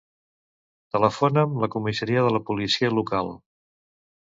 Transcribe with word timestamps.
Telefona'm 0.97 1.55
la 1.65 1.71
comissaria 1.77 2.27
de 2.31 2.35
la 2.39 2.45
policia 2.51 2.95
local. 3.01 3.35